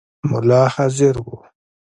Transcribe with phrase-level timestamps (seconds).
[0.31, 1.37] مُلا حاضر وو.